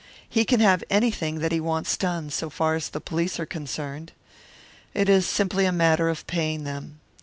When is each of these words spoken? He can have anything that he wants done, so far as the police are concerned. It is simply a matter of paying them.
He 0.27 0.45
can 0.45 0.61
have 0.61 0.83
anything 0.89 1.41
that 1.41 1.51
he 1.51 1.59
wants 1.59 1.95
done, 1.95 2.31
so 2.31 2.49
far 2.49 2.73
as 2.73 2.89
the 2.89 2.99
police 2.99 3.39
are 3.39 3.45
concerned. 3.45 4.13
It 4.95 5.07
is 5.09 5.27
simply 5.27 5.65
a 5.65 5.71
matter 5.71 6.09
of 6.09 6.25
paying 6.25 6.63
them. 6.63 6.99